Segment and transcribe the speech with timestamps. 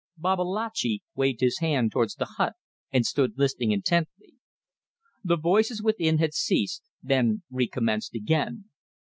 [0.17, 2.53] Babalatchi waved his hand towards the hut
[2.91, 4.33] and stood listening intently.
[5.23, 8.65] The voices within had ceased, then recommenced again.